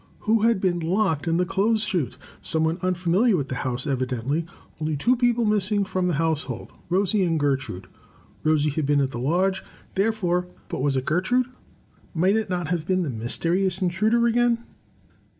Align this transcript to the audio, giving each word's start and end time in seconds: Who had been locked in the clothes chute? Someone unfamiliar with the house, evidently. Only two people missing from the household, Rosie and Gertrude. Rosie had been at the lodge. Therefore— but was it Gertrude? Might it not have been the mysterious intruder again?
Who 0.21 0.39
had 0.41 0.59
been 0.59 0.79
locked 0.79 1.27
in 1.27 1.37
the 1.37 1.45
clothes 1.45 1.83
chute? 1.83 2.17
Someone 2.41 2.79
unfamiliar 2.81 3.37
with 3.37 3.49
the 3.49 3.53
house, 3.61 3.85
evidently. 3.85 4.47
Only 4.79 4.97
two 4.97 5.15
people 5.15 5.45
missing 5.45 5.85
from 5.85 6.07
the 6.07 6.15
household, 6.15 6.71
Rosie 6.89 7.23
and 7.23 7.39
Gertrude. 7.39 7.85
Rosie 8.43 8.71
had 8.71 8.87
been 8.87 8.99
at 8.99 9.11
the 9.11 9.19
lodge. 9.19 9.63
Therefore— 9.93 10.47
but 10.69 10.81
was 10.81 10.97
it 10.97 11.05
Gertrude? 11.05 11.45
Might 12.15 12.35
it 12.35 12.49
not 12.49 12.69
have 12.69 12.87
been 12.87 13.03
the 13.03 13.11
mysterious 13.11 13.79
intruder 13.79 14.25
again? 14.25 14.63